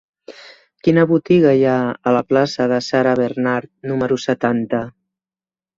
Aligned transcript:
Quina 0.87 1.03
botiga 1.11 1.51
hi 1.59 1.61
ha 1.71 1.75
a 1.91 2.15
la 2.17 2.23
plaça 2.31 2.69
de 2.75 2.81
Sarah 2.89 3.15
Bernhardt 3.23 3.73
número 3.93 4.23
setanta? 4.29 4.83